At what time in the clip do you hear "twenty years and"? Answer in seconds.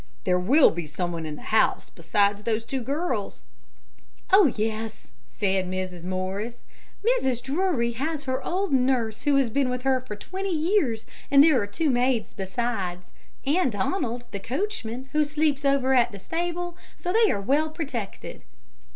10.15-11.43